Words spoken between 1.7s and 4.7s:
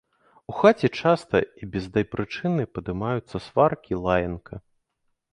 без дай прычыны падымаюцца сваркі, лаянка.